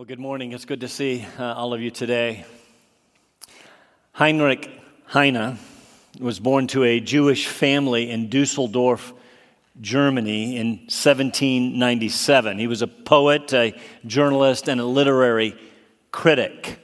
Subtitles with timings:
[0.00, 0.52] Well, good morning.
[0.52, 2.46] It's good to see uh, all of you today.
[4.12, 4.70] Heinrich
[5.04, 5.58] Heine
[6.18, 9.12] was born to a Jewish family in Dusseldorf,
[9.78, 12.58] Germany in 1797.
[12.58, 15.54] He was a poet, a journalist, and a literary
[16.12, 16.78] critic.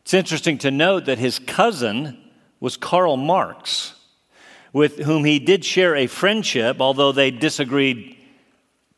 [0.00, 2.18] It's interesting to note that his cousin
[2.58, 3.94] was Karl Marx,
[4.72, 8.16] with whom he did share a friendship, although they disagreed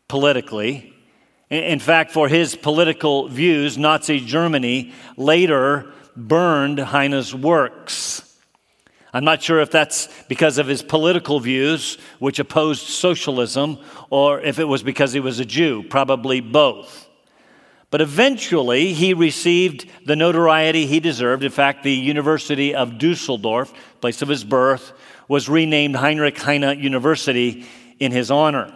[0.09, 0.92] politically.
[1.53, 8.23] In fact, for his political views, Nazi Germany later burned Heine's works.
[9.13, 14.59] I'm not sure if that's because of his political views, which opposed socialism, or if
[14.59, 17.07] it was because he was a Jew, probably both.
[17.91, 21.45] But eventually, he received the notoriety he deserved.
[21.45, 24.95] In fact, the University of Dusseldorf, place of his birth,
[25.29, 27.67] was renamed Heinrich Heine University
[28.01, 28.75] in his honor.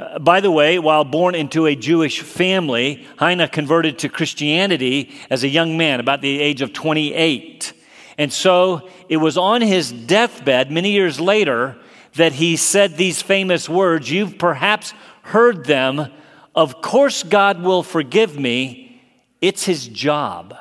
[0.00, 5.44] Uh, by the way, while born into a Jewish family, Heine converted to Christianity as
[5.44, 7.74] a young man, about the age of 28.
[8.16, 11.76] And so it was on his deathbed many years later
[12.14, 14.10] that he said these famous words.
[14.10, 16.10] You've perhaps heard them.
[16.54, 19.02] Of course, God will forgive me.
[19.42, 20.56] It's his job.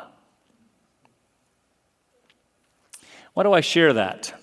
[3.33, 4.38] Why do I share that?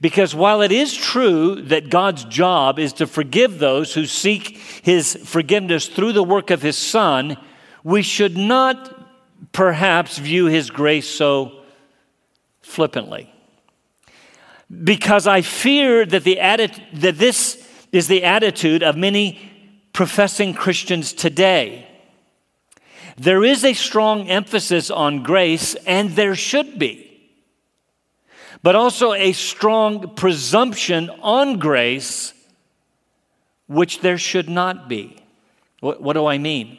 [0.00, 5.14] Because while it is true that God's job is to forgive those who seek his
[5.24, 7.36] forgiveness through the work of his Son,
[7.84, 8.96] we should not
[9.52, 11.60] perhaps view his grace so
[12.62, 13.30] flippantly.
[14.84, 19.38] Because I fear that, the atti- that this is the attitude of many
[19.92, 21.86] professing Christians today.
[23.18, 27.09] There is a strong emphasis on grace, and there should be
[28.62, 32.34] but also a strong presumption on grace,
[33.66, 35.16] which there should not be.
[35.80, 36.78] What, what do I mean?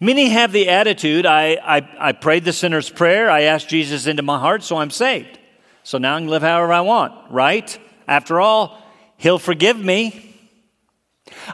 [0.00, 4.22] Many have the attitude I, I, I prayed the sinner's prayer, I asked Jesus into
[4.22, 5.38] my heart, so I'm saved.
[5.84, 7.78] So now I can live however I want, right?
[8.06, 8.80] After all,
[9.16, 10.34] He'll forgive me.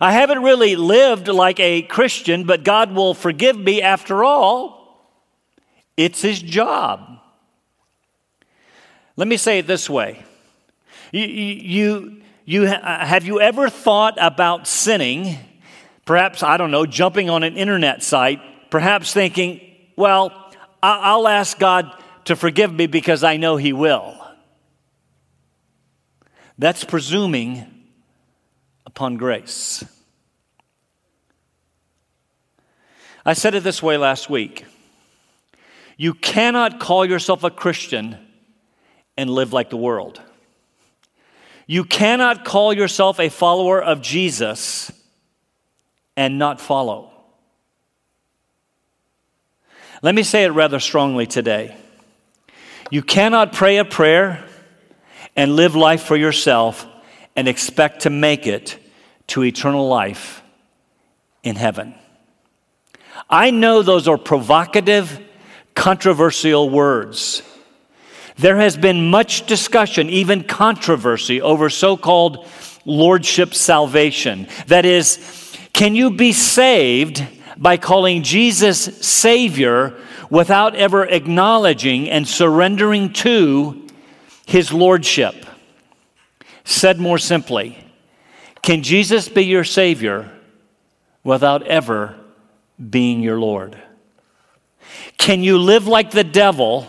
[0.01, 5.13] I haven't really lived like a Christian, but God will forgive me after all.
[5.99, 7.21] It's His job.
[9.19, 10.23] Let me say it this way
[11.11, 15.37] you, you, you, uh, have you ever thought about sinning?
[16.05, 18.41] Perhaps, I don't know, jumping on an internet site,
[18.71, 19.61] perhaps thinking,
[19.97, 20.53] well,
[20.83, 21.93] I'll ask God
[22.27, 24.17] to forgive me because I know He will.
[26.57, 27.67] That's presuming
[28.87, 29.85] upon grace.
[33.27, 34.65] I said it this way last week.
[35.97, 38.28] You cannot call yourself a Christian
[39.19, 40.23] and live like the world.
[41.67, 44.91] You cannot call yourself a follower of Jesus
[46.17, 47.11] and not follow.
[50.01, 51.77] Let me say it rather strongly today.
[52.91, 54.47] You cannot pray a prayer
[55.37, 56.87] and live life for yourself
[57.37, 58.79] and expect to make it
[59.27, 60.43] to eternal life
[61.43, 61.95] in heaven.
[63.29, 65.21] I know those are provocative,
[65.75, 67.43] controversial words.
[68.39, 72.47] There has been much discussion, even controversy, over so called
[72.85, 74.47] lordship salvation.
[74.69, 79.97] That is, can you be saved by calling Jesus Savior
[80.31, 83.87] without ever acknowledging and surrendering to
[84.47, 85.35] His Lordship?
[86.65, 87.85] Said more simply,
[88.63, 90.31] can Jesus be your Savior
[91.25, 92.15] without ever
[92.79, 93.77] being your Lord?
[95.17, 96.87] Can you live like the devil?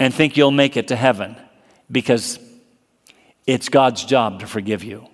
[0.00, 1.36] And think you'll make it to heaven
[1.90, 2.40] because
[3.46, 5.06] it's God's job to forgive you.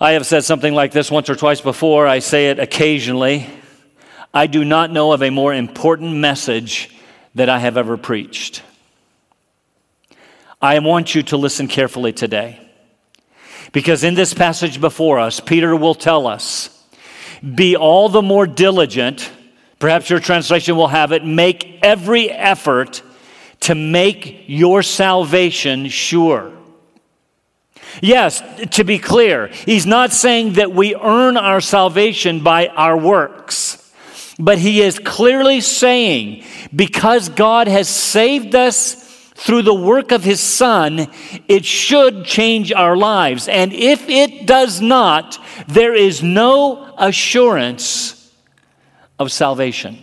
[0.00, 2.06] I have said something like this once or twice before.
[2.06, 3.46] I say it occasionally.
[4.32, 6.90] I do not know of a more important message
[7.34, 8.62] that I have ever preached.
[10.62, 12.60] I want you to listen carefully today.
[13.72, 16.70] Because in this passage before us, Peter will tell us
[17.54, 19.30] be all the more diligent
[19.78, 23.02] Perhaps your translation will have it make every effort
[23.60, 26.52] to make your salvation sure.
[28.02, 28.42] Yes,
[28.72, 33.82] to be clear, he's not saying that we earn our salvation by our works.
[34.38, 36.44] But he is clearly saying,
[36.74, 38.94] because God has saved us
[39.34, 41.08] through the work of his Son,
[41.48, 43.48] it should change our lives.
[43.48, 45.38] And if it does not,
[45.68, 48.15] there is no assurance
[49.18, 49.98] of salvation.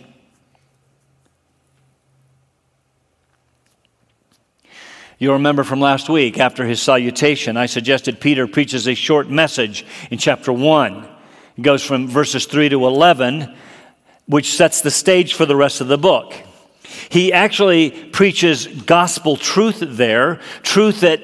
[5.18, 9.86] You'll remember from last week, after his salutation, I suggested Peter preaches a short message
[10.10, 11.08] in chapter 1.
[11.56, 13.54] It goes from verses 3 to 11,
[14.26, 16.34] which sets the stage for the rest of the book.
[17.08, 21.22] He actually preaches gospel truth there, truth that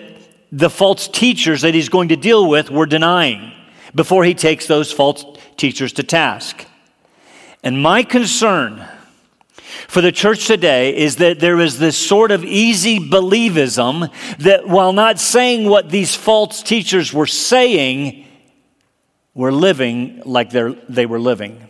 [0.52, 3.52] the false teachers that he's going to deal with were denying
[3.94, 5.25] before he takes those false
[5.56, 6.64] teachers to task.
[7.62, 8.86] And my concern
[9.86, 14.92] for the church today is that there is this sort of easy believism that while
[14.92, 18.26] not saying what these false teachers were saying,
[19.34, 21.66] we're living like they were living.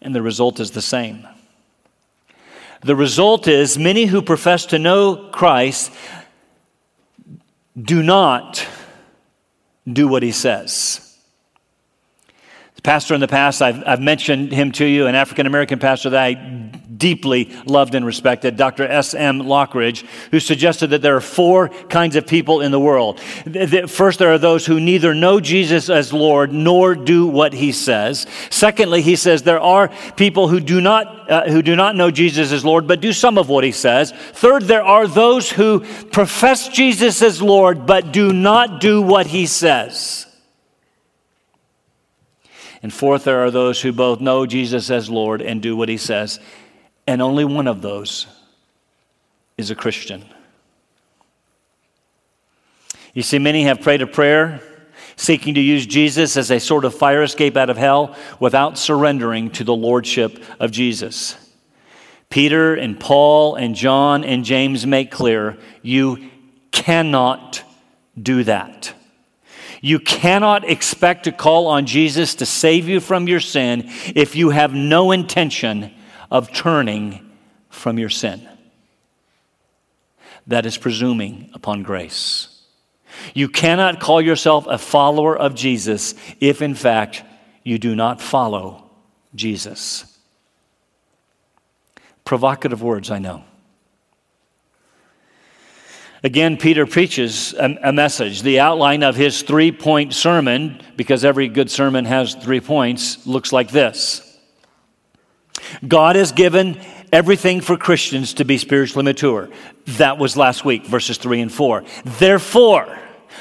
[0.00, 1.26] And the result is the same.
[2.82, 5.90] The result is many who profess to know Christ
[7.80, 8.66] do not
[9.90, 11.03] do what he says.
[12.84, 16.22] Pastor in the past, I've, I've mentioned him to you, an African American pastor that
[16.22, 18.86] I deeply loved and respected, Dr.
[18.86, 19.40] S.M.
[19.40, 23.20] Lockridge, who suggested that there are four kinds of people in the world.
[23.88, 28.26] First, there are those who neither know Jesus as Lord nor do what he says.
[28.50, 32.52] Secondly, he says there are people who do not, uh, who do not know Jesus
[32.52, 34.12] as Lord but do some of what he says.
[34.12, 35.80] Third, there are those who
[36.12, 40.26] profess Jesus as Lord but do not do what he says.
[42.84, 45.96] And fourth, there are those who both know Jesus as Lord and do what he
[45.96, 46.38] says.
[47.06, 48.26] And only one of those
[49.56, 50.22] is a Christian.
[53.14, 54.60] You see, many have prayed a prayer
[55.16, 59.50] seeking to use Jesus as a sort of fire escape out of hell without surrendering
[59.52, 61.38] to the lordship of Jesus.
[62.28, 66.28] Peter and Paul and John and James make clear you
[66.70, 67.62] cannot
[68.20, 68.92] do that.
[69.84, 74.48] You cannot expect to call on Jesus to save you from your sin if you
[74.48, 75.92] have no intention
[76.30, 77.30] of turning
[77.68, 78.48] from your sin.
[80.46, 82.48] That is presuming upon grace.
[83.34, 87.22] You cannot call yourself a follower of Jesus if, in fact,
[87.62, 88.90] you do not follow
[89.34, 90.06] Jesus.
[92.24, 93.44] Provocative words, I know.
[96.24, 98.40] Again, Peter preaches a, a message.
[98.40, 103.52] The outline of his three point sermon, because every good sermon has three points, looks
[103.52, 104.38] like this
[105.86, 106.80] God has given
[107.12, 109.50] everything for Christians to be spiritually mature.
[109.98, 111.84] That was last week, verses 3 and 4.
[112.04, 112.98] Therefore,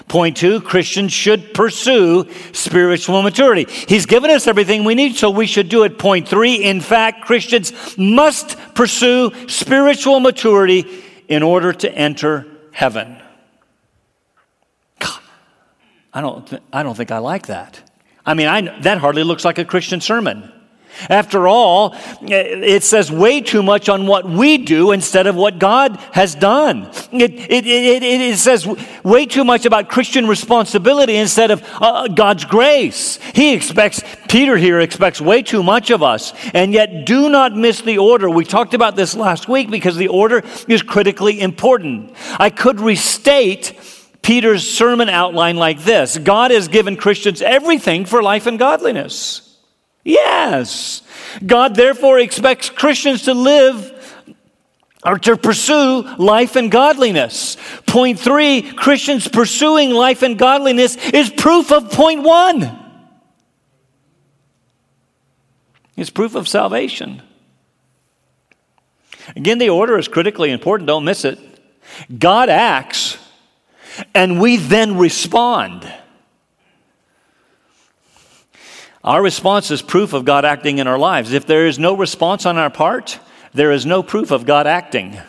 [0.08, 3.68] Point two, Christians should pursue spiritual maturity.
[3.88, 6.00] He's given us everything we need, so we should do it.
[6.00, 13.18] Point three, in fact, Christians must pursue spiritual maturity in order to enter heaven.
[15.00, 15.20] God,
[16.14, 17.90] I don't, th- I don't think I like that.
[18.26, 20.52] I mean, I, that hardly looks like a Christian sermon.
[21.10, 25.98] After all, it says way too much on what we do instead of what God
[26.12, 26.90] has done.
[27.12, 28.68] It, it, it, it says
[29.04, 33.18] way too much about Christian responsibility instead of uh, God's grace.
[33.34, 36.34] He expects, Peter here expects way too much of us.
[36.54, 38.30] And yet, do not miss the order.
[38.30, 42.16] We talked about this last week because the order is critically important.
[42.38, 43.74] I could restate
[44.22, 49.43] Peter's sermon outline like this God has given Christians everything for life and godliness.
[50.04, 51.02] Yes.
[51.46, 53.90] God therefore expects Christians to live
[55.06, 57.58] or to pursue life and godliness.
[57.86, 62.80] Point three Christians pursuing life and godliness is proof of point one.
[65.96, 67.22] It's proof of salvation.
[69.36, 71.40] Again, the order is critically important, don't miss it.
[72.18, 73.18] God acts,
[74.14, 75.92] and we then respond.
[79.04, 81.34] Our response is proof of God acting in our lives.
[81.34, 83.20] If there is no response on our part,
[83.54, 85.20] there is no proof of God acting.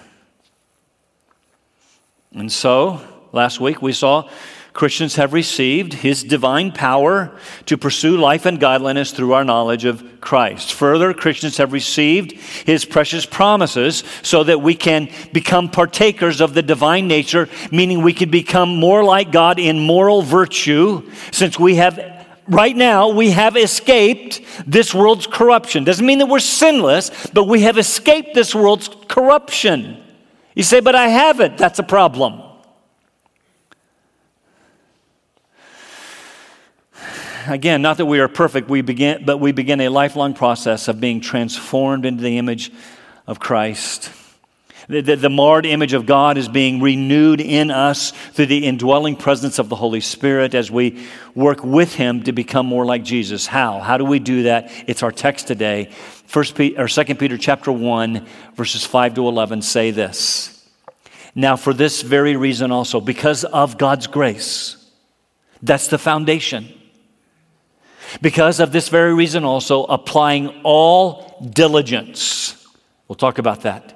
[2.33, 3.01] And so,
[3.33, 4.29] last week we saw
[4.75, 10.21] Christians have received His divine power to pursue life and godliness through our knowledge of
[10.21, 10.73] Christ.
[10.75, 16.63] Further, Christians have received His precious promises so that we can become partakers of the
[16.63, 22.14] divine nature, meaning we can become more like God in moral virtue, since we have
[22.49, 25.85] right now we have escaped this world's corruption.
[25.85, 30.03] Doesn't mean that we're sinless, but we have escaped this world's corruption.
[30.55, 31.59] You say, but I haven't.
[31.59, 32.43] That's a problem.
[37.47, 40.99] Again, not that we are perfect, we begin, but we begin a lifelong process of
[40.99, 42.73] being transformed into the image
[43.27, 44.11] of Christ.
[44.89, 49.17] The, the, the, marred image of God is being renewed in us through the indwelling
[49.17, 53.47] presence of the Holy Spirit as we work with Him to become more like Jesus.
[53.47, 53.81] How?
[53.81, 54.71] How do we do that?
[54.87, 55.91] It's our text today.
[56.27, 58.27] First Peter, or Second Peter chapter 1,
[58.57, 60.51] verses 5 to 11 say this.
[61.35, 64.77] Now, for this very reason also, because of God's grace,
[65.63, 66.69] that's the foundation.
[68.21, 72.69] Because of this very reason also, applying all diligence.
[73.09, 73.94] We'll talk about that.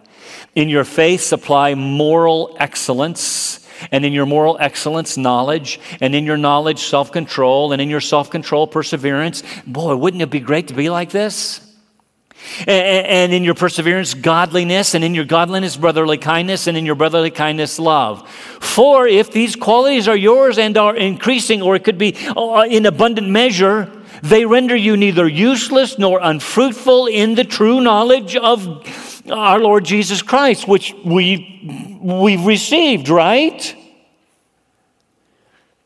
[0.55, 6.37] In your faith, supply moral excellence and in your moral excellence, knowledge, and in your
[6.37, 9.43] knowledge, self control, and in your self control, perseverance.
[9.67, 11.64] Boy, wouldn't it be great to be like this?
[12.67, 17.31] And in your perseverance, godliness, and in your godliness, brotherly kindness, and in your brotherly
[17.31, 18.28] kindness, love.
[18.61, 22.87] For if these qualities are yours and are increasing, or it could be uh, in
[22.87, 23.90] abundant measure,
[24.23, 30.23] they render you neither useless nor unfruitful in the true knowledge of our Lord Jesus
[30.23, 33.75] Christ, which we, we've received, right?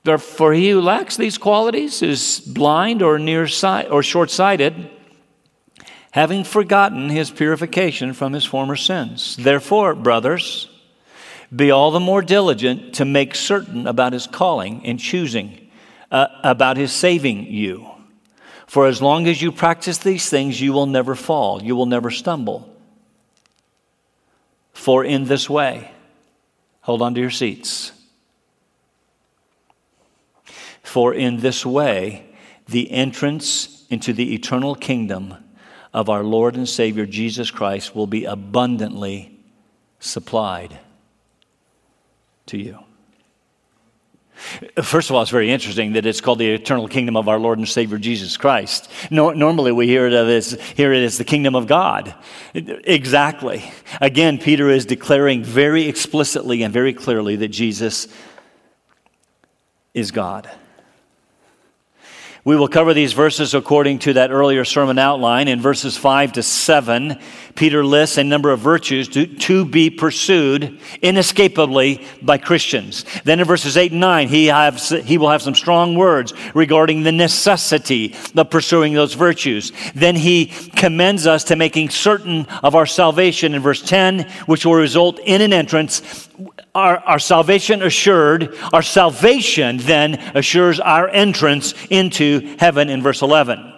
[0.04, 4.90] Therefore, he who lacks these qualities is blind or nearsight or short-sighted,
[6.10, 9.36] having forgotten his purification from his former sins.
[9.36, 10.68] Therefore, brothers,
[11.54, 15.70] be all the more diligent to make certain about his calling and choosing,
[16.10, 17.86] uh, about his saving you.
[18.66, 22.10] For as long as you practice these things, you will never fall, you will never
[22.10, 22.71] stumble.
[24.72, 25.92] For in this way,
[26.80, 27.92] hold on to your seats.
[30.82, 32.26] For in this way,
[32.66, 35.34] the entrance into the eternal kingdom
[35.92, 39.38] of our Lord and Savior Jesus Christ will be abundantly
[40.00, 40.78] supplied
[42.46, 42.78] to you.
[44.82, 47.58] First of all, it's very interesting that it's called the eternal kingdom of our Lord
[47.58, 48.90] and Savior Jesus Christ.
[49.10, 52.14] No, normally, we hear it as hear it as the kingdom of God.
[52.54, 53.70] Exactly.
[54.00, 58.08] Again, Peter is declaring very explicitly and very clearly that Jesus
[59.94, 60.50] is God.
[62.44, 65.46] We will cover these verses according to that earlier sermon outline.
[65.46, 67.18] In verses 5 to 7,
[67.54, 73.04] Peter lists a number of virtues to, to be pursued inescapably by Christians.
[73.24, 77.02] Then in verses 8 and 9, he, has, he will have some strong words regarding
[77.02, 79.72] the necessity of pursuing those virtues.
[79.94, 84.74] Then he commends us to making certain of our salvation in verse 10, which will
[84.74, 86.28] result in an entrance
[86.74, 93.72] our, our salvation assured, our salvation then assures our entrance into heaven in verse 11.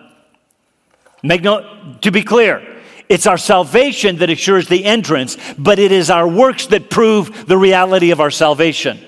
[1.23, 2.74] Make note, to be clear,
[3.09, 7.59] it's our salvation that assures the entrance, but it is our works that prove the
[7.59, 8.99] reality of our salvation.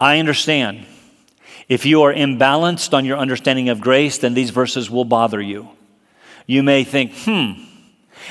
[0.00, 0.86] I understand.
[1.68, 5.68] If you are imbalanced on your understanding of grace, then these verses will bother you.
[6.46, 7.52] You may think, hmm,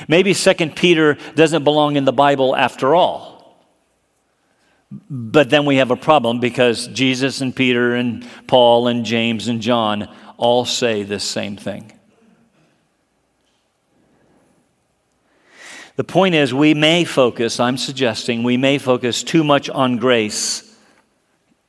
[0.08, 3.38] Maybe Second Peter doesn't belong in the Bible after all.
[5.08, 9.60] But then we have a problem because Jesus and Peter and Paul and James and
[9.60, 11.92] John all say this same thing.
[15.96, 20.66] The point is, we may focus, I'm suggesting, we may focus too much on grace.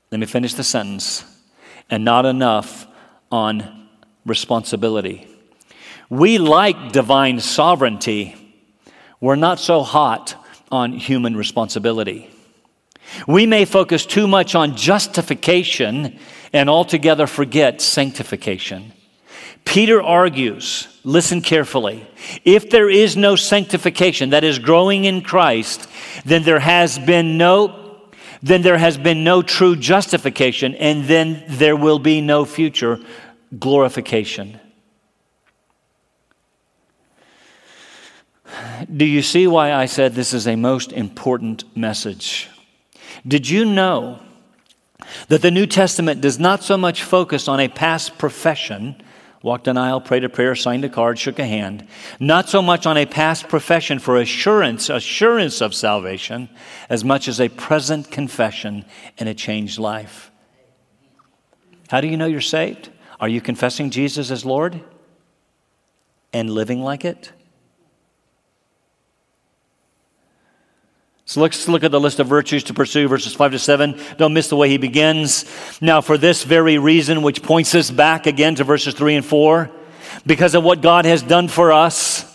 [0.09, 1.25] Let me finish the sentence.
[1.89, 2.87] And not enough
[3.29, 3.89] on
[4.25, 5.27] responsibility.
[6.09, 8.35] We like divine sovereignty.
[9.19, 10.35] We're not so hot
[10.71, 12.30] on human responsibility.
[13.27, 16.19] We may focus too much on justification
[16.53, 18.93] and altogether forget sanctification.
[19.65, 22.05] Peter argues, listen carefully,
[22.43, 25.87] if there is no sanctification, that is growing in Christ,
[26.25, 27.77] then there has been no
[28.43, 32.99] then there has been no true justification and then there will be no future
[33.59, 34.59] glorification.
[38.93, 42.49] Do you see why I said this is a most important message?
[43.27, 44.19] Did you know
[45.27, 49.01] that the New Testament does not so much focus on a past profession?
[49.43, 51.87] Walked an aisle, prayed a prayer, signed a card, shook a hand.
[52.19, 56.49] Not so much on a past profession for assurance, assurance of salvation,
[56.89, 58.85] as much as a present confession
[59.17, 60.31] and a changed life.
[61.89, 62.89] How do you know you're saved?
[63.19, 64.81] Are you confessing Jesus as Lord
[66.31, 67.31] and living like it?
[71.31, 73.97] So let's look at the list of virtues to pursue, verses 5 to 7.
[74.17, 75.45] Don't miss the way he begins.
[75.79, 79.71] Now, for this very reason, which points us back again to verses 3 and 4,
[80.25, 82.25] because of what God has done for us,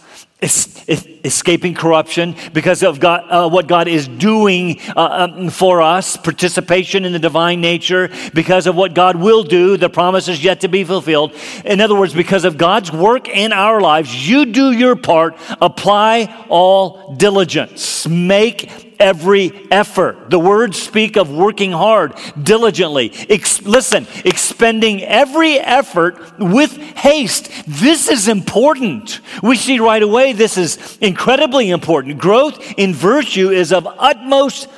[1.27, 7.05] escaping corruption because of God, uh, what God is doing uh, um, for us, participation
[7.05, 10.69] in the divine nature, because of what God will do, the promise is yet to
[10.69, 11.35] be fulfilled.
[11.65, 16.47] In other words, because of God's work in our lives, you do your part, apply
[16.49, 20.31] all diligence, make every effort.
[20.31, 23.13] The words speak of working hard, diligently.
[23.29, 27.51] Ex- listen, expending every effort with haste.
[27.67, 29.21] This is important.
[29.43, 32.19] We see right away this is in incredibly important.
[32.19, 34.69] Growth in virtue is of utmost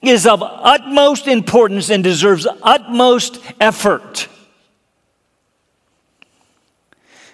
[0.00, 4.26] is of utmost importance and deserves utmost effort.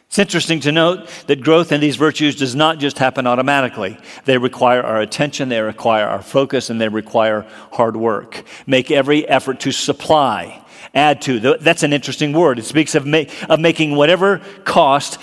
[0.08, 3.96] It's interesting to note that growth in these virtues does not just happen automatically.
[4.24, 8.44] They require our attention, they require our focus, and they require hard work.
[8.66, 10.62] Make every effort to supply,
[10.92, 11.38] add to.
[11.38, 12.58] That's an interesting word.
[12.58, 15.18] It speaks of, ma- of making whatever cost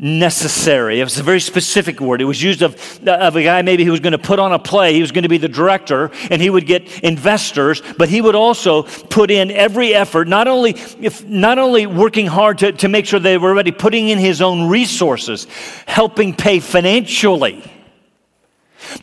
[0.00, 0.98] necessary.
[0.98, 2.22] It was a very specific word.
[2.22, 2.74] It was used of,
[3.06, 4.94] of a guy maybe who was going to put on a play.
[4.94, 8.34] He was going to be the director and he would get investors, but he would
[8.34, 13.04] also put in every effort, not only, if, not only working hard to, to make
[13.04, 15.46] sure they were ready, putting in his own resources,
[15.86, 17.62] helping pay financially,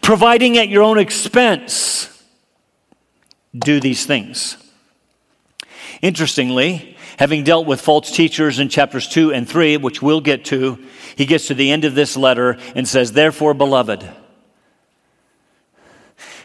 [0.02, 2.12] providing at your own expense.
[3.56, 4.58] Do these things.
[6.02, 10.78] Interestingly, Having dealt with false teachers in chapters 2 and 3, which we'll get to,
[11.16, 14.08] he gets to the end of this letter and says, Therefore, beloved,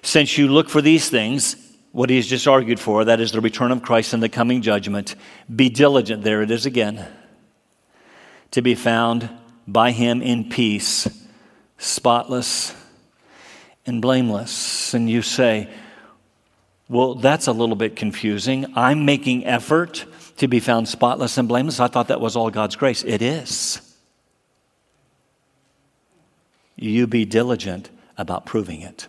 [0.00, 1.56] since you look for these things,
[1.92, 4.62] what he has just argued for, that is the return of Christ and the coming
[4.62, 5.14] judgment,
[5.54, 7.06] be diligent, there it is again,
[8.50, 9.28] to be found
[9.68, 11.06] by him in peace,
[11.76, 12.74] spotless
[13.84, 14.94] and blameless.
[14.94, 15.68] And you say,
[16.88, 18.72] well, that's a little bit confusing.
[18.74, 21.80] I'm making effort to be found spotless and blameless.
[21.80, 23.02] I thought that was all God's grace.
[23.04, 23.80] It is.
[26.76, 29.08] You be diligent about proving it.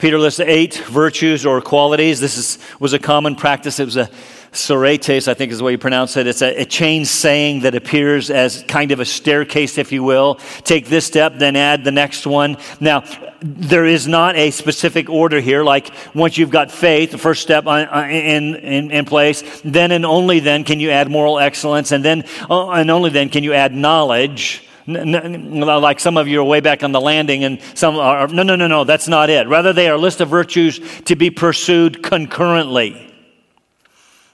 [0.00, 2.20] Peter lists eight virtues or qualities.
[2.20, 3.78] This is, was a common practice.
[3.78, 4.08] It was a
[4.50, 6.26] sorites, I think is the way you pronounce it.
[6.26, 10.36] It's a, a chain saying that appears as kind of a staircase, if you will.
[10.64, 12.56] Take this step, then add the next one.
[12.80, 13.04] Now,
[13.42, 17.66] there is not a specific order here, like once you've got faith, the first step
[17.66, 22.24] in, in, in place, then and only then can you add moral excellence, and then
[22.48, 26.82] uh, and only then can you add knowledge like some of you are way back
[26.82, 29.48] on the landing, and some are, no, no, no, no, that's not it.
[29.48, 33.06] Rather, they are a list of virtues to be pursued concurrently.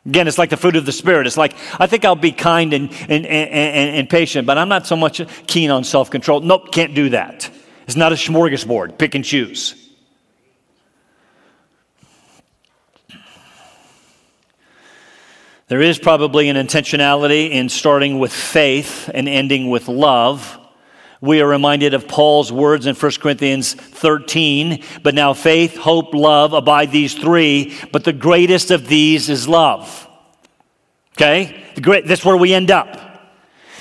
[0.07, 1.27] Again, it's like the fruit of the Spirit.
[1.27, 4.87] It's like, I think I'll be kind and, and, and, and patient, but I'm not
[4.87, 6.41] so much keen on self control.
[6.41, 7.51] Nope, can't do that.
[7.87, 9.86] It's not a smorgasbord, pick and choose.
[15.69, 20.61] There is probably an intentionality in starting with faith and ending with love.
[21.21, 26.53] We are reminded of Paul's words in 1 Corinthians 13, but now faith, hope, love
[26.53, 30.09] abide these three, but the greatest of these is love.
[31.17, 31.65] Okay?
[31.75, 33.07] The great, that's where we end up.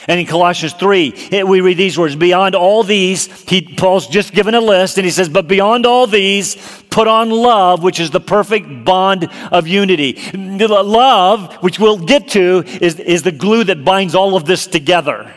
[0.08, 4.34] And in Colossians 3, eh, we read these words Beyond all these, he, Paul's just
[4.34, 6.56] given a list, and he says, But beyond all these,
[6.96, 10.14] put on love, which is the perfect bond of unity.
[10.34, 15.30] Love, which we'll get to, is, is the glue that binds all of this together.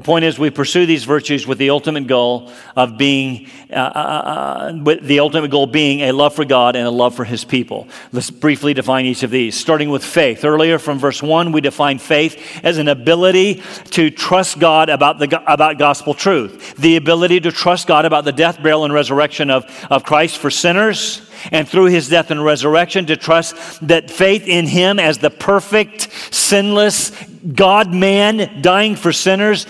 [0.00, 3.78] The point is, we pursue these virtues with the ultimate goal of being, uh, uh,
[3.78, 7.44] uh, with the ultimate goal being a love for God and a love for His
[7.44, 7.86] people.
[8.10, 10.42] Let's briefly define each of these, starting with faith.
[10.42, 15.42] Earlier, from verse 1, we defined faith as an ability to trust God about, the,
[15.46, 19.66] about gospel truth, the ability to trust God about the death, burial, and resurrection of,
[19.90, 24.66] of Christ for sinners, and through his death and resurrection to trust that faith in
[24.66, 27.10] him as the perfect, sinless
[27.54, 29.66] God man dying for sinners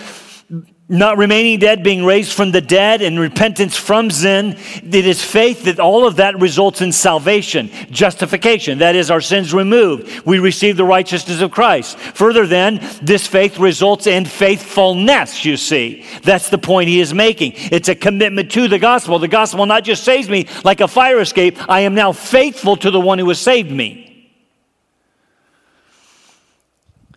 [0.91, 4.57] not remaining dead, being raised from the dead, and repentance from sin.
[4.83, 8.79] It is faith that all of that results in salvation, justification.
[8.79, 10.25] That is, our sins removed.
[10.25, 11.97] We receive the righteousness of Christ.
[11.97, 16.05] Further, then, this faith results in faithfulness, you see.
[16.23, 17.53] That's the point he is making.
[17.55, 19.17] It's a commitment to the gospel.
[19.17, 22.91] The gospel not just saves me like a fire escape, I am now faithful to
[22.91, 24.09] the one who has saved me.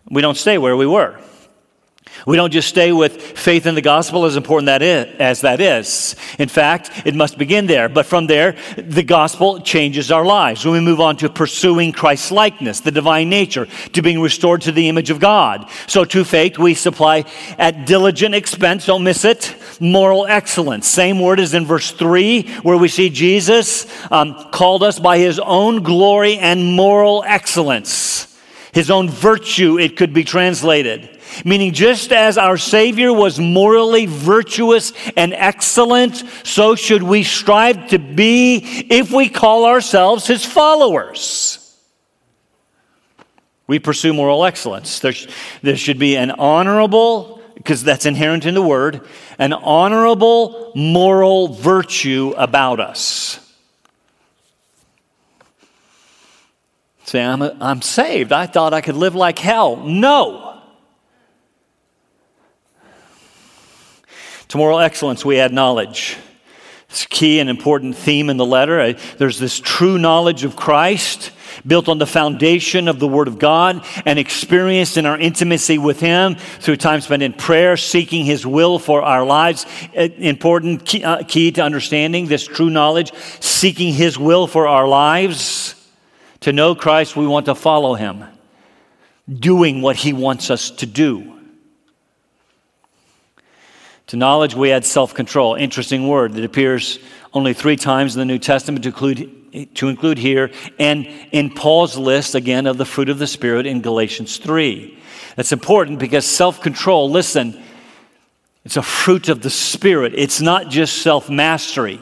[0.09, 1.19] We don't stay where we were.
[2.25, 5.61] We don't just stay with faith in the gospel, as important that is, as that
[5.61, 6.15] is.
[6.39, 7.87] In fact, it must begin there.
[7.87, 10.65] But from there, the gospel changes our lives.
[10.65, 14.71] When we move on to pursuing Christ's likeness, the divine nature, to being restored to
[14.71, 15.69] the image of God.
[15.87, 17.25] So to faith, we supply
[17.57, 20.87] at diligent expense, don't miss it, moral excellence.
[20.87, 25.39] Same word as in verse 3, where we see Jesus um, called us by his
[25.39, 28.35] own glory and moral excellence.
[28.73, 31.14] His own virtue, it could be translated.
[31.43, 37.99] Meaning, just as our Savior was morally virtuous and excellent, so should we strive to
[37.99, 38.57] be
[38.89, 41.61] if we call ourselves His followers.
[43.67, 44.99] We pursue moral excellence.
[44.99, 45.13] There,
[45.61, 49.01] there should be an honorable, because that's inherent in the word,
[49.39, 53.39] an honorable moral virtue about us.
[57.05, 58.31] Say, I'm, I'm saved.
[58.31, 59.77] I thought I could live like hell.
[59.77, 60.54] No.
[64.55, 66.15] To moral excellence, we add knowledge.
[66.89, 68.93] It's a key and important theme in the letter.
[68.93, 71.31] There's this true knowledge of Christ
[71.67, 75.99] built on the foundation of the Word of God and experienced in our intimacy with
[75.99, 79.65] Him through time spent in prayer, seeking His will for our lives.
[79.93, 85.75] Important key, uh, key to understanding this true knowledge, seeking His will for our lives.
[86.39, 88.23] To know Christ, we want to follow Him,
[89.29, 91.34] doing what He wants us to do.
[94.07, 95.55] To knowledge, we add self control.
[95.55, 96.99] Interesting word that appears
[97.33, 101.97] only three times in the New Testament to include, to include here, and in Paul's
[101.97, 104.97] list again of the fruit of the Spirit in Galatians 3.
[105.35, 107.61] That's important because self control, listen,
[108.63, 111.99] it's a fruit of the Spirit, it's not just self mastery.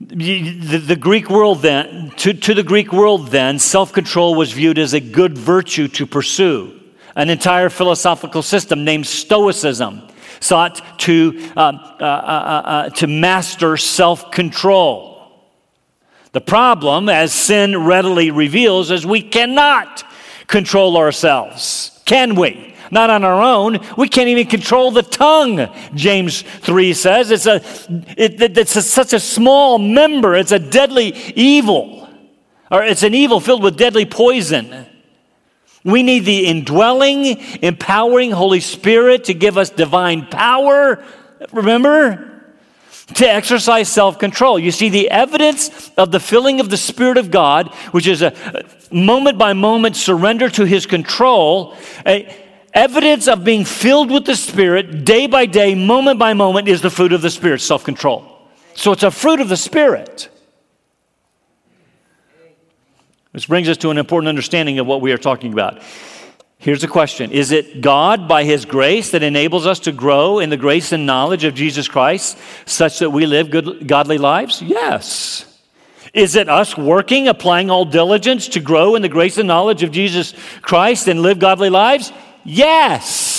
[0.00, 4.78] The, the, Greek world then, to, to the Greek world then, self control was viewed
[4.78, 6.80] as a good virtue to pursue
[7.16, 10.02] an entire philosophical system named Stoicism
[10.40, 15.14] sought to, um, uh, uh, uh, uh, to master self control.
[16.32, 20.04] The problem, as sin readily reveals, is we cannot
[20.46, 22.74] control ourselves, can we?
[22.90, 23.78] Not on our own.
[23.96, 27.30] We can't even control the tongue, James 3 says.
[27.30, 27.56] It's, a,
[28.16, 32.08] it, it's a, such a small member, it's a deadly evil,
[32.70, 34.86] or it's an evil filled with deadly poison.
[35.84, 41.04] We need the indwelling, empowering Holy Spirit to give us divine power.
[41.52, 42.30] Remember?
[43.16, 44.58] To exercise self control.
[44.58, 48.34] You see, the evidence of the filling of the Spirit of God, which is a
[48.90, 51.76] moment by moment surrender to His control,
[52.72, 56.88] evidence of being filled with the Spirit day by day, moment by moment, is the
[56.88, 58.48] fruit of the Spirit, self control.
[58.74, 60.30] So it's a fruit of the Spirit.
[63.34, 65.82] Which brings us to an important understanding of what we are talking about.
[66.58, 70.50] Here's the question Is it God, by His grace, that enables us to grow in
[70.50, 74.62] the grace and knowledge of Jesus Christ such that we live good, godly lives?
[74.62, 75.50] Yes.
[76.12, 79.90] Is it us working, applying all diligence to grow in the grace and knowledge of
[79.90, 82.12] Jesus Christ and live godly lives?
[82.44, 83.33] Yes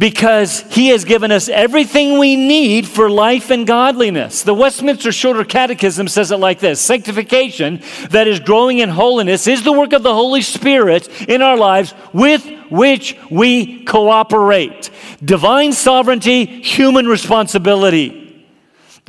[0.00, 4.42] because he has given us everything we need for life and godliness.
[4.42, 9.62] The Westminster Shorter Catechism says it like this Sanctification, that is growing in holiness, is
[9.62, 14.90] the work of the Holy Spirit in our lives with which we cooperate.
[15.22, 18.29] Divine sovereignty, human responsibility.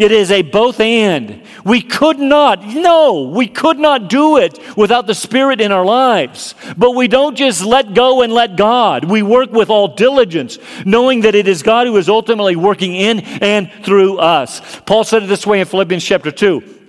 [0.01, 1.43] It is a both and.
[1.63, 6.55] We could not, no, we could not do it without the Spirit in our lives.
[6.75, 9.05] But we don't just let go and let God.
[9.05, 13.19] We work with all diligence, knowing that it is God who is ultimately working in
[13.19, 14.59] and through us.
[14.87, 16.79] Paul said it this way in Philippians chapter 2.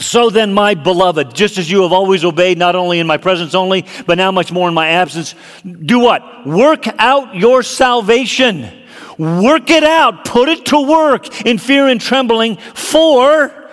[0.00, 3.54] So then, my beloved, just as you have always obeyed, not only in my presence
[3.54, 6.44] only, but now much more in my absence, do what?
[6.44, 8.85] Work out your salvation
[9.18, 13.70] Work it out, put it to work in fear and trembling, for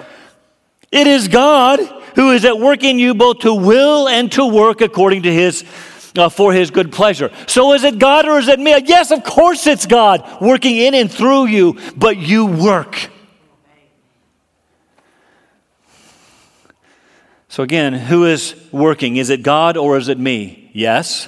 [0.91, 1.79] it is God
[2.15, 5.63] who is at work in you both to will and to work according to his
[6.15, 7.31] uh, for his good pleasure.
[7.47, 8.77] So is it God or is it me?
[8.85, 13.09] Yes, of course it's God working in and through you, but you work.
[17.49, 19.17] So again, who is working?
[19.17, 20.71] Is it God or is it me?
[20.73, 21.27] Yes.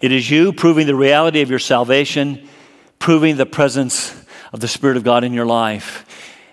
[0.00, 2.48] It is you proving the reality of your salvation,
[2.98, 4.14] proving the presence
[4.52, 6.04] of the Spirit of God in your life.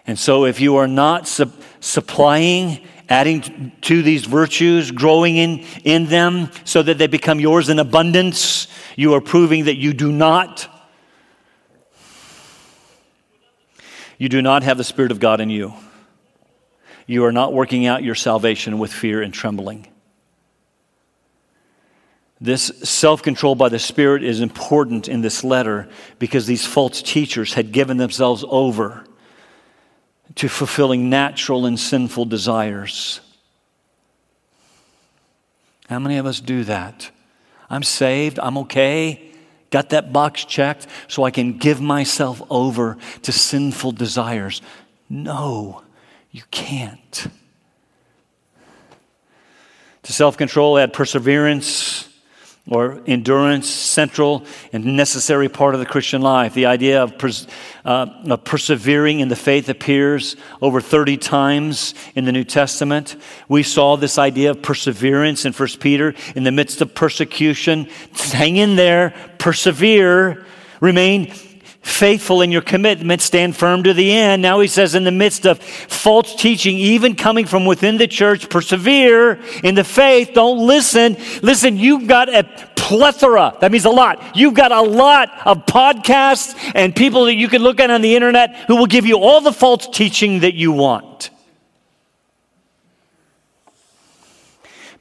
[0.08, 6.06] And so, if you are not su- supplying, adding to these virtues, growing in, in
[6.08, 10.70] them so that they become yours in abundance, you are proving that you do not.
[14.18, 15.74] You do not have the Spirit of God in you.
[17.06, 19.93] You are not working out your salvation with fear and trembling.
[22.44, 25.88] This self control by the Spirit is important in this letter
[26.20, 29.06] because these false teachers had given themselves over
[30.36, 33.22] to fulfilling natural and sinful desires.
[35.88, 37.10] How many of us do that?
[37.70, 39.32] I'm saved, I'm okay,
[39.70, 44.62] got that box checked so I can give myself over to sinful desires.
[45.10, 45.82] No,
[46.30, 47.28] you can't.
[50.04, 52.10] To self control, add perseverance
[52.70, 56.54] or endurance, central and necessary part of the Christian life.
[56.54, 57.46] The idea of, pers-
[57.84, 63.18] uh, of, persevering in the faith appears over 30 times in the New Testament.
[63.50, 67.90] We saw this idea of perseverance in 1 Peter in the midst of persecution.
[68.14, 70.46] Hang in there, persevere,
[70.80, 71.34] remain
[71.84, 74.42] faithful in your commitment, stand firm to the end.
[74.42, 78.50] Now he says, in the midst of false teaching, even coming from within the church,
[78.50, 80.32] persevere in the faith.
[80.34, 81.18] Don't listen.
[81.42, 82.44] Listen, you've got a
[82.76, 84.36] plethora, that means a lot.
[84.36, 88.16] You've got a lot of podcasts and people that you can look at on the
[88.16, 91.30] internet who will give you all the false teaching that you want.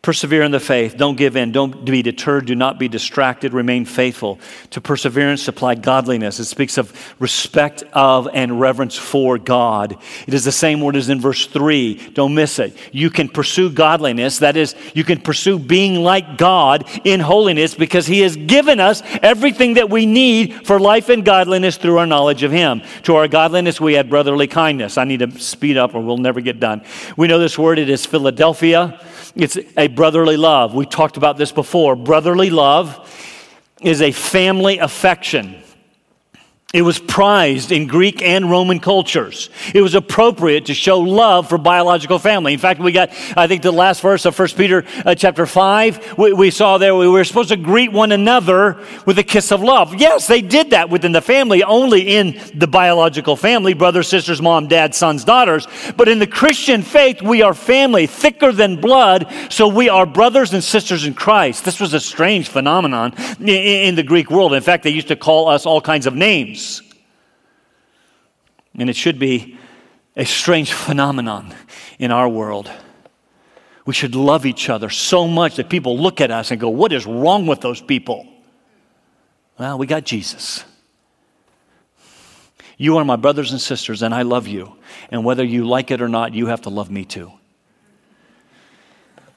[0.02, 0.96] Persevere in the faith.
[0.96, 1.52] Don't give in.
[1.52, 2.46] Don't be deterred.
[2.46, 3.54] Do not be distracted.
[3.54, 4.40] Remain faithful.
[4.70, 6.40] To perseverance, supply godliness.
[6.40, 9.96] It speaks of respect of and reverence for God.
[10.26, 12.14] It is the same word as in verse 3.
[12.14, 12.76] Don't miss it.
[12.90, 14.40] You can pursue godliness.
[14.40, 19.04] That is, you can pursue being like God in holiness because He has given us
[19.22, 22.82] everything that we need for life and godliness through our knowledge of Him.
[23.04, 24.98] To our godliness, we add brotherly kindness.
[24.98, 26.82] I need to speed up or we'll never get done.
[27.16, 27.78] We know this word.
[27.78, 29.00] It is Philadelphia.
[29.34, 30.74] It's a brotherly love.
[30.74, 31.96] We talked about this before.
[31.96, 33.08] Brotherly love
[33.80, 35.61] is a family affection.
[36.72, 39.50] It was prized in Greek and Roman cultures.
[39.74, 42.54] It was appropriate to show love for biological family.
[42.54, 46.16] In fact, we got, I think, the last verse of 1 Peter uh, chapter 5,
[46.16, 49.62] we, we, saw there we were supposed to greet one another with a kiss of
[49.62, 49.96] love.
[49.96, 54.66] Yes, they did that within the family, only in the biological family brothers, sisters, mom,
[54.66, 55.68] dad, sons, daughters.
[55.98, 60.54] But in the Christian faith, we are family, thicker than blood, so we are brothers
[60.54, 61.66] and sisters in Christ.
[61.66, 64.54] This was a strange phenomenon in, in the Greek world.
[64.54, 66.61] In fact, they used to call us all kinds of names.
[68.78, 69.58] And it should be
[70.16, 71.54] a strange phenomenon
[71.98, 72.70] in our world.
[73.84, 76.92] We should love each other so much that people look at us and go, What
[76.92, 78.26] is wrong with those people?
[79.58, 80.64] Well, we got Jesus.
[82.78, 84.76] You are my brothers and sisters, and I love you.
[85.10, 87.32] And whether you like it or not, you have to love me too.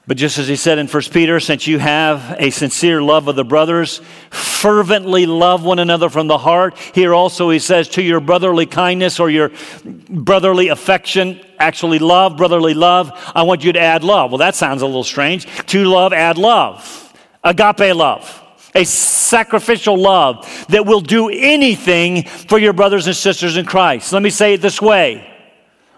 [0.08, 3.34] But just as he said in 1 Peter, since you have a sincere love of
[3.34, 6.78] the brothers, fervently love one another from the heart.
[6.94, 9.50] Here also he says, to your brotherly kindness or your
[9.84, 14.30] brotherly affection, actually love, brotherly love, I want you to add love.
[14.30, 15.46] Well, that sounds a little strange.
[15.66, 17.12] To love, add love.
[17.42, 18.44] Agape love.
[18.76, 24.12] A sacrificial love that will do anything for your brothers and sisters in Christ.
[24.12, 25.26] Let me say it this way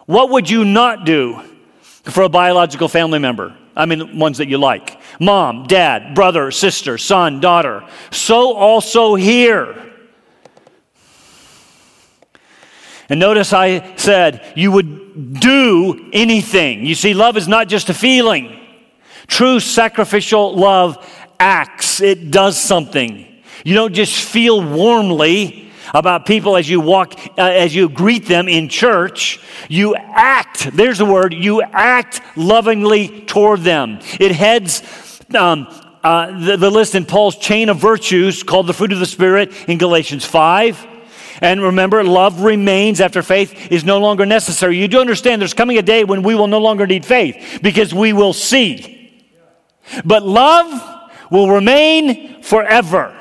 [0.06, 1.42] What would you not do
[2.04, 3.54] for a biological family member?
[3.78, 7.84] I mean, ones that you like mom, dad, brother, sister, son, daughter.
[8.10, 9.84] So also here.
[13.08, 16.84] And notice I said you would do anything.
[16.84, 18.60] You see, love is not just a feeling.
[19.28, 20.98] True sacrificial love
[21.40, 23.26] acts, it does something.
[23.64, 28.48] You don't just feel warmly about people as you walk, uh, as you greet them
[28.48, 29.40] in church.
[29.68, 34.00] You act, there's the word, you act lovingly toward them.
[34.20, 34.82] It heads
[35.34, 35.66] um,
[36.02, 39.52] uh, the, the list in Paul's chain of virtues called the fruit of the Spirit
[39.68, 40.86] in Galatians 5.
[41.40, 44.78] And remember, love remains after faith is no longer necessary.
[44.78, 47.94] You do understand there's coming a day when we will no longer need faith because
[47.94, 49.22] we will see.
[50.04, 53.14] But love will remain forever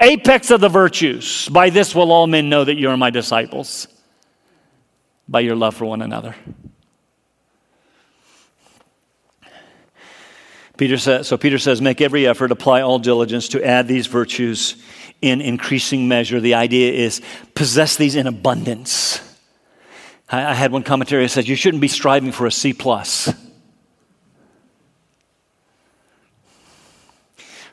[0.00, 1.48] apex of the virtues.
[1.48, 3.86] By this will all men know that you are my disciples,
[5.28, 6.34] by your love for one another.
[10.76, 14.76] Peter says, so Peter says, make every effort, apply all diligence to add these virtues
[15.20, 16.40] in increasing measure.
[16.40, 17.20] The idea is
[17.54, 19.20] possess these in abundance.
[20.30, 23.30] I, I had one commentary that says you shouldn't be striving for a C plus.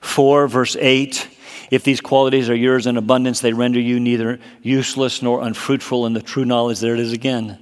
[0.01, 1.36] 4 verse 8
[1.69, 6.13] if these qualities are yours in abundance, they render you neither useless nor unfruitful in
[6.13, 6.79] the true knowledge.
[6.79, 7.59] There it is again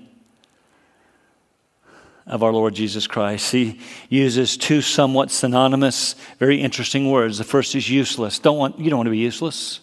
[2.28, 3.52] of our Lord Jesus Christ.
[3.52, 7.38] He uses two somewhat synonymous, very interesting words.
[7.38, 8.39] The first is useless.
[8.39, 9.80] Don't want, you don't want to be useless.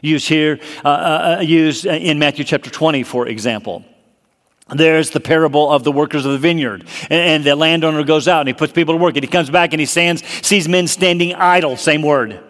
[0.00, 3.84] Used here, uh, uh, uh used in Matthew chapter 20, for example.
[4.68, 6.86] There's the parable of the workers of the vineyard.
[7.02, 9.48] And, and the landowner goes out and he puts people to work and he comes
[9.48, 12.40] back and he stands, sees men standing idle, same word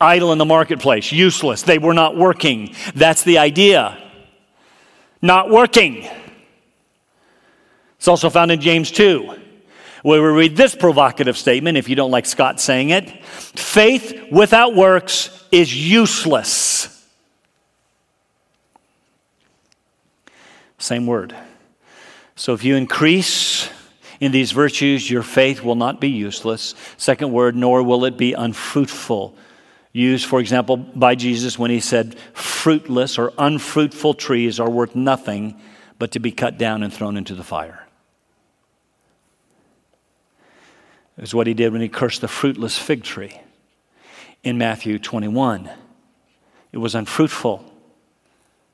[0.00, 1.62] idle in the marketplace, useless.
[1.62, 2.74] They were not working.
[2.94, 3.98] That's the idea.
[5.20, 6.08] Not working.
[7.98, 9.36] It's also found in James 2,
[10.02, 14.74] where we read this provocative statement, if you don't like Scott saying it faith without
[14.74, 16.96] works is useless.
[20.78, 21.36] Same word.
[22.36, 23.68] So if you increase
[24.18, 26.74] in these virtues, your faith will not be useless.
[26.96, 29.36] Second word, nor will it be unfruitful
[29.92, 35.60] used, for example, by Jesus when he said, fruitless or unfruitful trees are worth nothing
[35.98, 37.86] but to be cut down and thrown into the fire.
[41.18, 43.38] Is what he did when he cursed the fruitless fig tree
[44.42, 45.70] in Matthew 21.
[46.72, 47.64] It was unfruitful,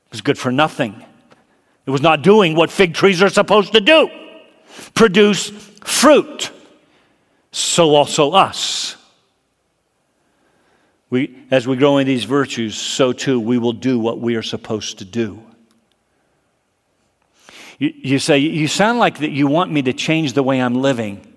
[0.05, 1.03] it was good for nothing.
[1.85, 4.09] It was not doing what fig trees are supposed to do
[4.93, 5.49] produce
[5.83, 6.51] fruit.
[7.51, 8.96] so also us.
[11.09, 14.43] We, as we grow in these virtues, so too we will do what we are
[14.43, 15.41] supposed to do.
[17.79, 20.75] You, you say, You sound like that you want me to change the way I'm
[20.75, 21.33] living.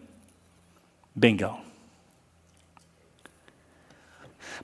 [1.19, 1.59] Bingo.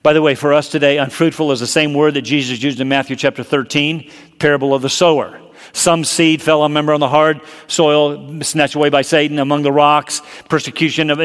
[0.03, 2.87] By the way, for us today, unfruitful is the same word that Jesus used in
[2.87, 5.39] Matthew chapter 13, parable of the sower.
[5.73, 9.71] Some seed fell on member on the hard soil, snatched away by Satan among the
[9.71, 11.21] rocks, persecution, and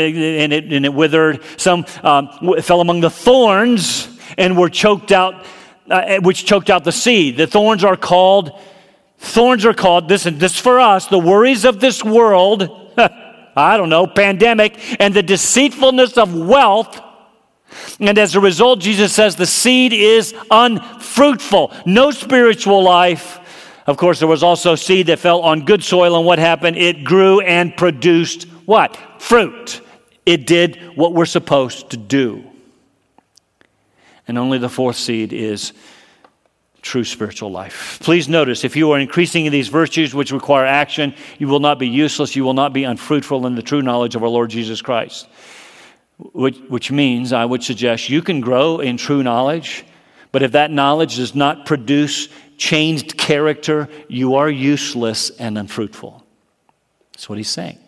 [0.53, 1.43] it, and it withered.
[1.57, 2.29] Some um,
[2.63, 5.45] fell among the thorns and were choked out,
[5.91, 7.37] uh, which choked out the seed.
[7.37, 8.59] The thorns are called,
[9.19, 12.69] thorns are called, this, this for us, the worries of this world,
[13.57, 17.01] I don't know, pandemic, and the deceitfulness of wealth.
[18.01, 23.39] And as a result, Jesus says the seed is unfruitful, no spiritual life
[23.87, 26.77] of course, there was also seed that fell on good soil, and what happened?
[26.77, 28.97] It grew and produced what?
[29.19, 29.81] Fruit.
[30.25, 32.45] It did what we're supposed to do.
[34.29, 35.73] And only the fourth seed is
[36.81, 37.99] true spiritual life.
[38.03, 41.79] Please notice if you are increasing in these virtues which require action, you will not
[41.79, 44.83] be useless, you will not be unfruitful in the true knowledge of our Lord Jesus
[44.83, 45.29] Christ.
[46.19, 49.85] Which, which means, I would suggest, you can grow in true knowledge,
[50.31, 52.29] but if that knowledge does not produce
[52.63, 56.25] changed character, you are useless and unfruitful.
[57.13, 57.79] That's what he's saying.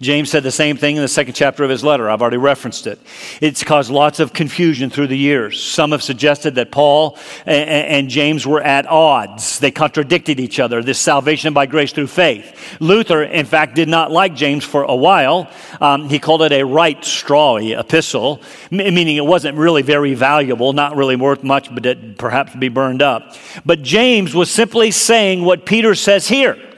[0.00, 2.08] James said the same thing in the second chapter of his letter.
[2.08, 2.98] I've already referenced it.
[3.42, 5.62] It's caused lots of confusion through the years.
[5.62, 9.58] Some have suggested that Paul and James were at odds.
[9.58, 12.78] They contradicted each other, this salvation by grace through faith.
[12.80, 15.50] Luther, in fact, did not like James for a while.
[15.82, 20.96] Um, he called it a right strawy epistle, meaning it wasn't really very valuable, not
[20.96, 23.36] really worth much, but it perhaps be burned up.
[23.66, 26.69] But James was simply saying what Peter says here.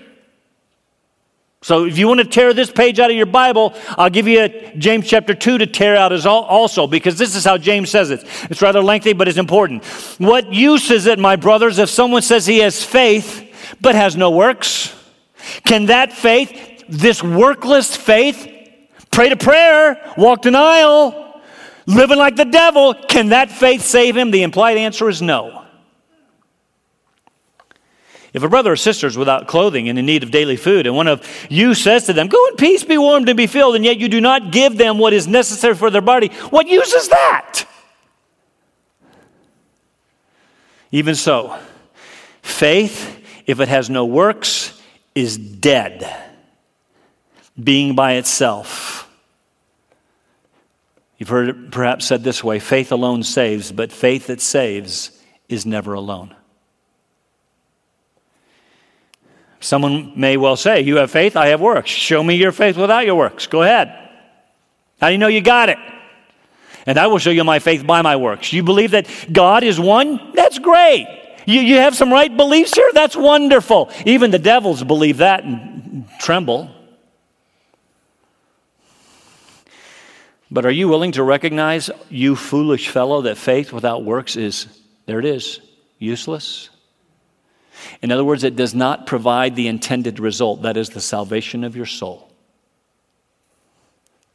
[1.62, 4.48] So if you want to tear this page out of your Bible, I'll give you
[4.79, 8.25] James chapter 2 to tear out as also because this is how James says it.
[8.51, 9.85] It's rather lengthy, but it's important.
[10.18, 14.31] What use is it, my brothers, if someone says he has faith but has no
[14.33, 14.92] works?
[15.64, 18.48] Can that faith, this workless faith,
[19.12, 21.40] pray to prayer, walk denial,
[21.87, 24.33] living like the devil, can that faith save him?
[24.33, 25.62] The implied answer is no.
[28.32, 30.96] If a brother or sister is without clothing and in need of daily food, and
[30.96, 33.84] one of you says to them, Go in peace, be warmed and be filled, and
[33.84, 37.08] yet you do not give them what is necessary for their body, what use is
[37.08, 37.64] that?
[40.90, 41.58] Even so,
[42.40, 44.80] faith, if it has no works,
[45.14, 46.10] is dead,
[47.62, 49.10] being by itself.
[51.18, 55.66] You've heard it perhaps said this way faith alone saves, but faith that saves is
[55.66, 56.34] never alone.
[59.62, 61.88] Someone may well say, You have faith, I have works.
[61.88, 63.46] Show me your faith without your works.
[63.46, 63.88] Go ahead.
[65.01, 65.79] How do you know you got it?
[66.85, 68.53] And I will show you my faith by my works.
[68.53, 70.33] You believe that God is one?
[70.35, 71.07] That's great.
[71.46, 72.90] You, you have some right beliefs here?
[72.92, 73.90] That's wonderful.
[74.05, 76.68] Even the devils believe that and tremble.
[80.51, 84.66] But are you willing to recognize, you foolish fellow, that faith without works is,
[85.07, 85.61] there it is,
[85.98, 86.68] useless?
[88.00, 91.76] In other words, it does not provide the intended result that is, the salvation of
[91.76, 92.28] your soul.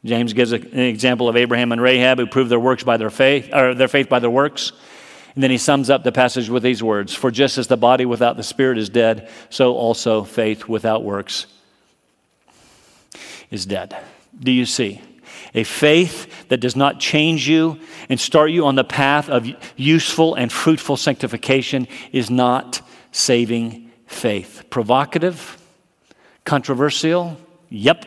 [0.04, 3.52] James gives an example of Abraham and Rahab who proved their works by their faith,
[3.52, 4.72] or their faith by their works.
[5.34, 8.04] And then he sums up the passage with these words For just as the body
[8.04, 11.46] without the spirit is dead, so also faith without works
[13.50, 13.96] is dead.
[14.38, 15.00] Do you see?
[15.54, 20.34] A faith that does not change you and start you on the path of useful
[20.34, 22.82] and fruitful sanctification is not
[23.12, 24.64] saving faith.
[24.70, 25.58] Provocative?
[26.44, 27.36] Controversial?
[27.68, 28.06] Yep.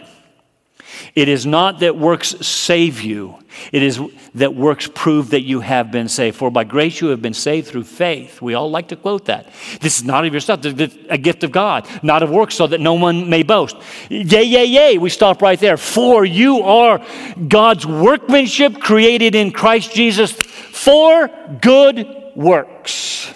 [1.15, 3.37] It is not that works save you,
[3.71, 3.99] it is
[4.35, 6.37] that works prove that you have been saved.
[6.37, 8.41] For by grace you have been saved through faith.
[8.41, 9.51] We all like to quote that.
[9.81, 12.79] This is not of yourself, it's a gift of God, not of works, so that
[12.79, 13.75] no one may boast.
[14.09, 14.97] Yay, yay, yay.
[14.97, 15.77] We stop right there.
[15.77, 17.05] For you are
[17.47, 21.29] God's workmanship created in Christ Jesus for
[21.61, 23.33] good works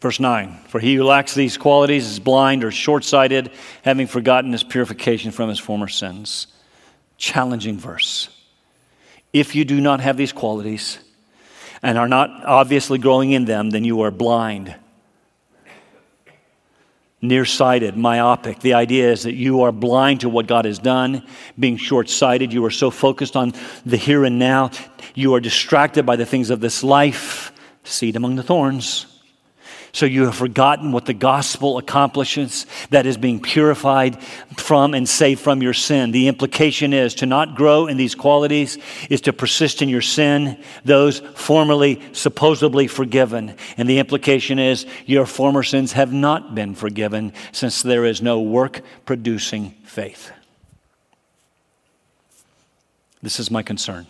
[0.00, 3.50] Verse 9 For he who lacks these qualities is blind or short sighted,
[3.82, 6.46] having forgotten his purification from his former sins.
[7.16, 8.28] Challenging verse.
[9.32, 10.98] If you do not have these qualities
[11.82, 14.74] and are not obviously growing in them, then you are blind,
[17.20, 18.60] nearsighted, myopic.
[18.60, 21.26] The idea is that you are blind to what God has done,
[21.58, 22.52] being short sighted.
[22.52, 23.52] You are so focused on
[23.84, 24.70] the here and now,
[25.14, 29.17] you are distracted by the things of this life, seed among the thorns.
[29.92, 34.22] So you have forgotten what the gospel accomplishes that is being purified
[34.56, 36.10] from and saved from your sin.
[36.10, 38.78] The implication is to not grow in these qualities
[39.08, 43.54] is to persist in your sin, those formerly supposedly forgiven.
[43.76, 48.40] And the implication is your former sins have not been forgiven since there is no
[48.40, 50.30] work producing faith.
[53.22, 54.06] This is my concern.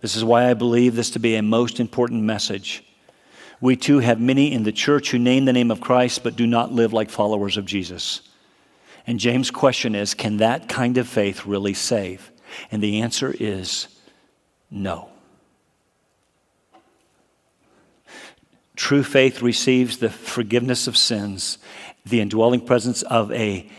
[0.00, 2.82] This is why I believe this to be a most important message
[3.62, 6.46] we too have many in the church who name the name of Christ but do
[6.46, 8.20] not live like followers of Jesus.
[9.06, 12.30] And James' question is can that kind of faith really save?
[12.70, 13.86] And the answer is
[14.70, 15.08] no.
[18.74, 21.58] True faith receives the forgiveness of sins,
[22.04, 23.70] the indwelling presence of a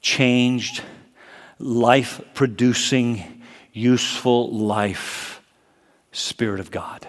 [0.00, 0.82] changed,
[1.60, 5.40] life producing, useful life,
[6.10, 7.06] Spirit of God.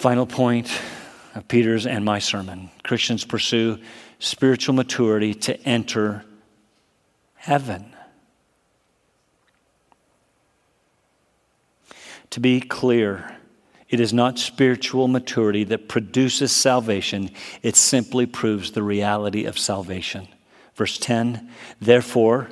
[0.00, 0.72] Final point
[1.34, 3.78] of Peter's and my sermon Christians pursue
[4.18, 6.24] spiritual maturity to enter
[7.34, 7.94] heaven.
[12.30, 13.36] To be clear,
[13.90, 17.30] it is not spiritual maturity that produces salvation,
[17.62, 20.28] it simply proves the reality of salvation.
[20.76, 22.48] Verse 10 Therefore,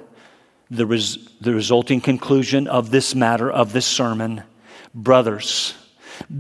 [0.71, 4.43] the, res- the resulting conclusion of this matter, of this sermon,
[4.95, 5.73] brothers,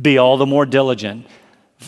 [0.02, 1.26] be all the more diligent.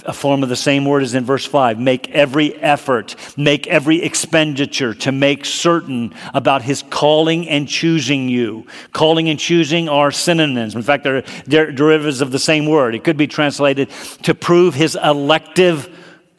[0.05, 1.81] A form of the same word as in verse 5.
[1.81, 8.67] Make every effort, make every expenditure to make certain about his calling and choosing you.
[8.93, 10.77] Calling and choosing are synonyms.
[10.77, 12.95] In fact, they're, they're derivatives of the same word.
[12.95, 13.91] It could be translated
[14.23, 15.89] to prove his elective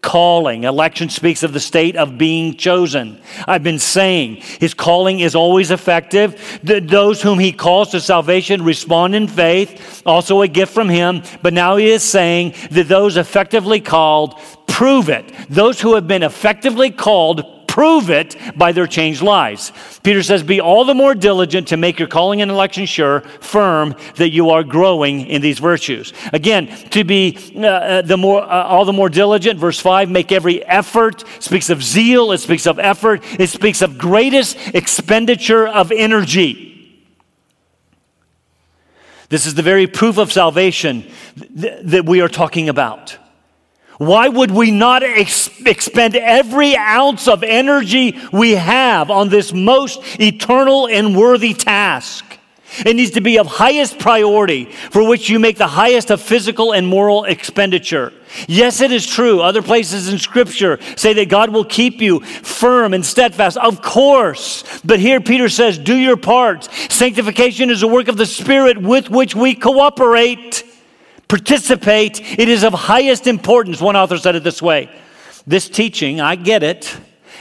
[0.01, 0.63] calling.
[0.63, 3.21] Election speaks of the state of being chosen.
[3.47, 6.59] I've been saying his calling is always effective.
[6.63, 11.21] those whom he calls to salvation respond in faith, also a gift from him.
[11.41, 15.31] But now he is saying that those effectively called prove it.
[15.49, 19.71] Those who have been effectively called prove it by their changed lives.
[20.03, 23.95] Peter says, Be all the more diligent to make your calling and election sure, firm,
[24.17, 26.11] that you are growing in these virtues.
[26.33, 30.33] Again, to be uh, uh, the more, uh, all the more diligent, verse 5, make
[30.33, 35.93] every effort, speaks of zeal, it speaks of effort, it speaks of greatest expenditure of
[35.93, 36.67] energy.
[39.29, 41.09] This is the very proof of salvation
[41.39, 43.17] th- that we are talking about.
[44.01, 50.01] Why would we not ex- expend every ounce of energy we have on this most
[50.19, 52.25] eternal and worthy task?
[52.83, 56.73] It needs to be of highest priority for which you make the highest of physical
[56.73, 58.11] and moral expenditure.
[58.47, 59.39] Yes, it is true.
[59.39, 63.57] Other places in Scripture say that God will keep you firm and steadfast.
[63.57, 64.63] Of course.
[64.83, 66.67] But here Peter says, do your part.
[66.89, 70.63] Sanctification is a work of the Spirit with which we cooperate
[71.31, 72.19] participate.
[72.37, 73.79] It is of highest importance.
[73.79, 74.89] One author said it this way
[75.47, 76.97] This teaching, I get it,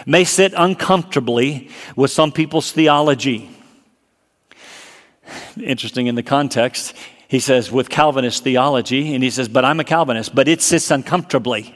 [0.06, 3.50] may sit uncomfortably with some people's theology.
[5.60, 6.94] Interesting in the context,
[7.26, 10.90] he says, with Calvinist theology, and he says, but I'm a Calvinist, but it sits
[10.90, 11.74] uncomfortably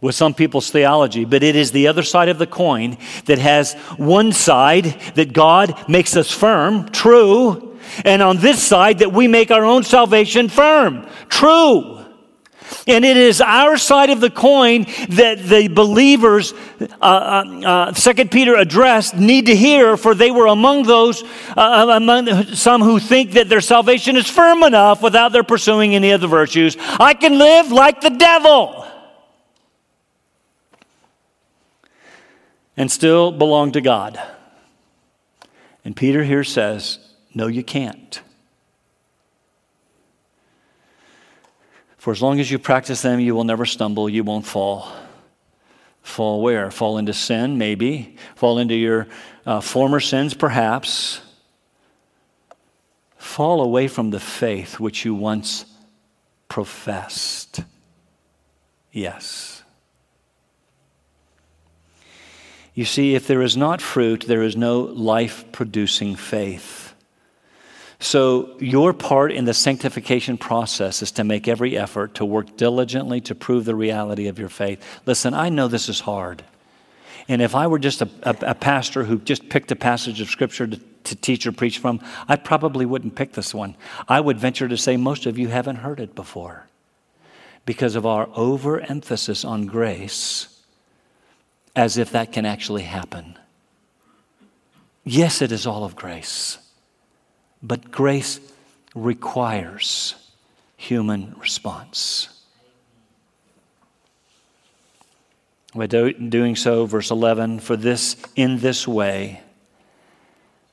[0.00, 3.74] with some people's theology, but it is the other side of the coin that has
[3.96, 7.65] one side that God makes us firm, true,
[8.04, 11.06] and on this side that we make our own salvation firm.
[11.28, 11.96] True.
[12.86, 18.30] And it is our side of the coin that the believers, uh, uh, uh, Second
[18.30, 21.26] Peter addressed, need to hear, for they were among those, uh,
[21.56, 26.10] uh, among some who think that their salvation is firm enough without their pursuing any
[26.10, 26.76] of the virtues.
[26.80, 28.86] I can live like the devil
[32.76, 34.20] and still belong to God.
[35.84, 36.98] And Peter here says,
[37.36, 38.22] no, you can't.
[41.98, 44.90] For as long as you practice them, you will never stumble, you won't fall.
[46.00, 46.70] Fall where?
[46.70, 48.16] Fall into sin, maybe.
[48.36, 49.06] Fall into your
[49.44, 51.20] uh, former sins, perhaps.
[53.18, 55.66] Fall away from the faith which you once
[56.48, 57.60] professed.
[58.92, 59.62] Yes.
[62.72, 66.85] You see, if there is not fruit, there is no life producing faith.
[67.98, 73.22] So, your part in the sanctification process is to make every effort to work diligently
[73.22, 74.84] to prove the reality of your faith.
[75.06, 76.44] Listen, I know this is hard.
[77.28, 80.28] And if I were just a, a, a pastor who just picked a passage of
[80.28, 83.76] Scripture to, to teach or preach from, I probably wouldn't pick this one.
[84.08, 86.66] I would venture to say most of you haven't heard it before
[87.64, 90.48] because of our overemphasis on grace
[91.74, 93.38] as if that can actually happen.
[95.04, 96.58] Yes, it is all of grace.
[97.62, 98.40] But grace
[98.94, 100.14] requires
[100.76, 102.28] human response.
[105.74, 109.42] By doing so, verse 11, for this, in this way,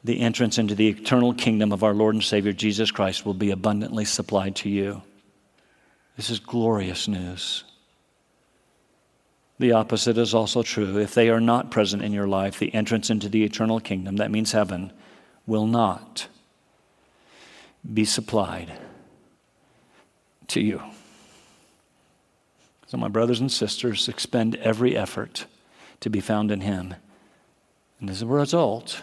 [0.03, 3.51] the entrance into the eternal kingdom of our Lord and Savior Jesus Christ will be
[3.51, 5.01] abundantly supplied to you.
[6.15, 7.63] This is glorious news.
[9.59, 10.97] The opposite is also true.
[10.97, 14.31] If they are not present in your life, the entrance into the eternal kingdom, that
[14.31, 14.91] means heaven,
[15.45, 16.27] will not
[17.91, 18.71] be supplied
[20.47, 20.81] to you.
[22.87, 25.47] So, my brothers and sisters, expend every effort
[26.01, 26.95] to be found in Him.
[27.99, 29.01] And as a result,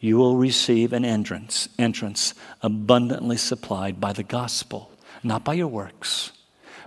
[0.00, 4.90] you will receive an entrance, entrance abundantly supplied by the gospel,
[5.22, 6.32] not by your works,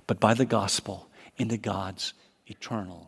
[0.05, 1.07] but by the gospel
[1.38, 2.13] into God's
[2.45, 3.07] eternal